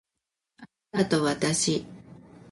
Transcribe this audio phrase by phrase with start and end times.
[0.93, 1.85] あなたとわたし